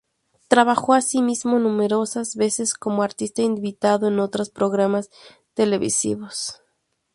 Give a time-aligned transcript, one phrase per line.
[0.47, 5.11] Trabajó, así mismo, numerosas veces como artista invitado en otros programas
[5.53, 6.63] televisivos.